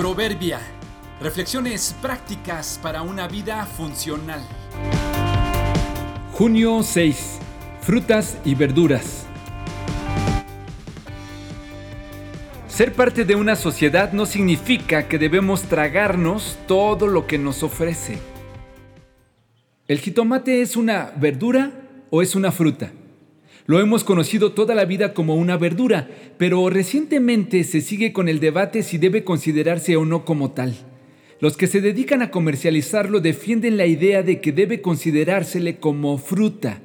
[0.00, 0.58] Proverbia.
[1.20, 4.40] Reflexiones prácticas para una vida funcional.
[6.32, 7.38] Junio 6.
[7.82, 9.26] Frutas y verduras.
[12.66, 18.18] Ser parte de una sociedad no significa que debemos tragarnos todo lo que nos ofrece.
[19.86, 21.72] ¿El jitomate es una verdura
[22.08, 22.90] o es una fruta?
[23.70, 28.40] Lo hemos conocido toda la vida como una verdura, pero recientemente se sigue con el
[28.40, 30.74] debate si debe considerarse o no como tal.
[31.38, 36.82] Los que se dedican a comercializarlo defienden la idea de que debe considerársele como fruta.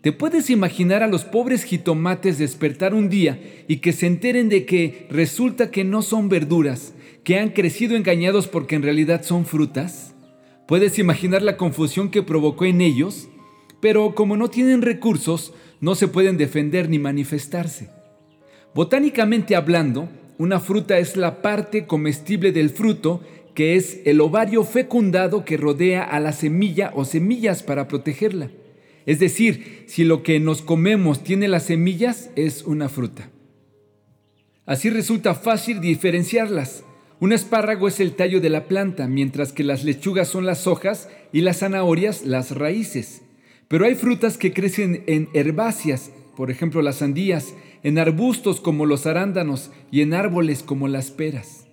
[0.00, 4.64] ¿Te puedes imaginar a los pobres jitomates despertar un día y que se enteren de
[4.64, 6.94] que resulta que no son verduras,
[7.24, 10.14] que han crecido engañados porque en realidad son frutas?
[10.68, 13.26] ¿Puedes imaginar la confusión que provocó en ellos?
[13.80, 15.52] Pero como no tienen recursos,
[15.82, 17.90] no se pueden defender ni manifestarse.
[18.72, 20.08] Botánicamente hablando,
[20.38, 23.20] una fruta es la parte comestible del fruto,
[23.54, 28.50] que es el ovario fecundado que rodea a la semilla o semillas para protegerla.
[29.06, 33.28] Es decir, si lo que nos comemos tiene las semillas, es una fruta.
[34.64, 36.84] Así resulta fácil diferenciarlas.
[37.18, 41.08] Un espárrago es el tallo de la planta, mientras que las lechugas son las hojas
[41.32, 43.22] y las zanahorias las raíces.
[43.72, 49.06] Pero hay frutas que crecen en herbáceas, por ejemplo las sandías, en arbustos como los
[49.06, 51.66] arándanos y en árboles como las peras.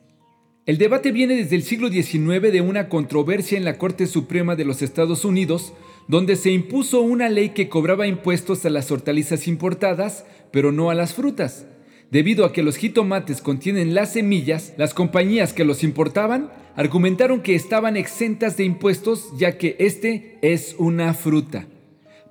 [0.65, 4.63] El debate viene desde el siglo XIX de una controversia en la Corte Suprema de
[4.63, 5.73] los Estados Unidos,
[6.07, 10.95] donde se impuso una ley que cobraba impuestos a las hortalizas importadas, pero no a
[10.95, 11.65] las frutas.
[12.11, 17.55] Debido a que los jitomates contienen las semillas, las compañías que los importaban argumentaron que
[17.55, 21.67] estaban exentas de impuestos ya que este es una fruta.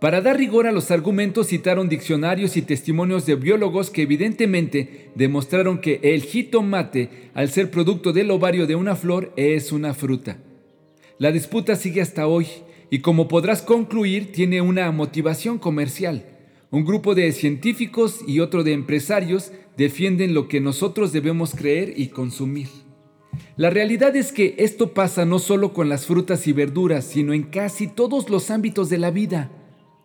[0.00, 5.80] Para dar rigor a los argumentos citaron diccionarios y testimonios de biólogos que evidentemente demostraron
[5.80, 10.38] que el jitomate, al ser producto del ovario de una flor, es una fruta.
[11.18, 12.46] La disputa sigue hasta hoy
[12.90, 16.24] y como podrás concluir tiene una motivación comercial.
[16.70, 22.08] Un grupo de científicos y otro de empresarios defienden lo que nosotros debemos creer y
[22.08, 22.68] consumir.
[23.56, 27.44] La realidad es que esto pasa no solo con las frutas y verduras, sino en
[27.44, 29.50] casi todos los ámbitos de la vida.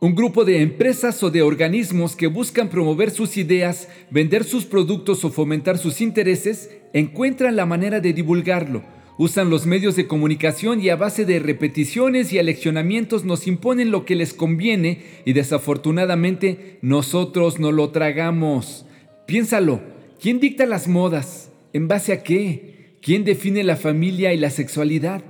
[0.04, 5.24] Un grupo de empresas o de organismos que buscan promover sus ideas, vender sus productos
[5.24, 8.84] o fomentar sus intereses, encuentran la manera de divulgarlo.
[9.18, 14.04] Usan los medios de comunicación y a base de repeticiones y aleccionamientos nos imponen lo
[14.04, 18.86] que les conviene y desafortunadamente nosotros no lo tragamos.
[19.26, 19.80] Piénsalo,
[20.20, 21.50] ¿quién dicta las modas?
[21.72, 22.98] ¿En base a qué?
[23.02, 25.24] ¿Quién define la familia y la sexualidad?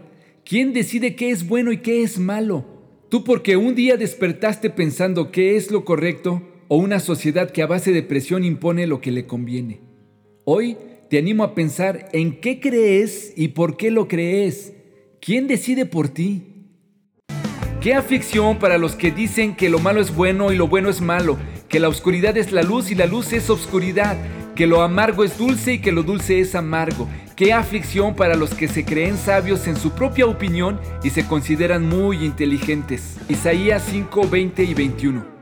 [0.43, 2.72] ¿Quién decide qué es bueno y qué es malo?
[3.13, 7.67] Tú porque un día despertaste pensando qué es lo correcto o una sociedad que a
[7.67, 9.81] base de presión impone lo que le conviene.
[10.45, 10.77] Hoy
[11.11, 14.73] te animo a pensar en qué crees y por qué lo crees.
[15.21, 16.41] ¿Quién decide por ti?
[17.81, 20.99] Qué aflicción para los que dicen que lo malo es bueno y lo bueno es
[20.99, 21.37] malo,
[21.69, 24.17] que la oscuridad es la luz y la luz es obscuridad,
[24.55, 28.53] que lo amargo es dulce y que lo dulce es amargo, Qué aflicción para los
[28.53, 33.17] que se creen sabios en su propia opinión y se consideran muy inteligentes.
[33.27, 35.32] Isaías 5, 20 y 21.